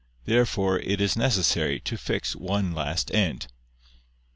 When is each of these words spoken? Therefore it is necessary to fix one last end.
Therefore 0.25 0.79
it 0.79 0.99
is 0.99 1.15
necessary 1.15 1.79
to 1.81 1.95
fix 1.95 2.35
one 2.35 2.71
last 2.73 3.11
end. 3.13 3.45